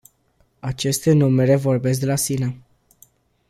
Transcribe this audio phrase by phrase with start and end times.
[0.61, 2.61] Aceste numere vorbesc de la sine.